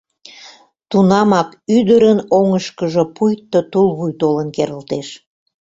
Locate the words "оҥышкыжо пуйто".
2.37-3.59